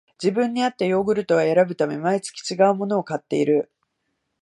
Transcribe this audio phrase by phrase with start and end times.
[0.19, 3.71] 自分にあったヨーグルトを選ぶため、毎月ちがうものを買っている